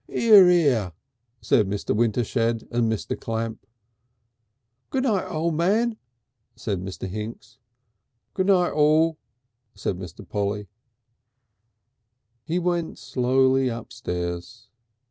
"'Ear, 0.09 0.49
'ear!" 0.49 0.93
said 1.41 1.67
Mr. 1.67 1.95
Wintershed 1.95 2.67
and 2.71 2.91
Mr. 2.91 3.15
Clamp. 3.15 3.63
"Goo'night, 4.89 5.27
O' 5.29 5.51
Man," 5.51 5.95
said 6.55 6.81
Mr. 6.81 7.07
Hinks. 7.07 7.59
"Goo'night 8.33 8.71
All," 8.73 9.19
said 9.75 9.97
Mr. 9.99 10.27
Polly... 10.27 10.67
He 12.43 12.57
went 12.57 12.97
slowly 12.97 13.67
upstairs. 13.67 14.69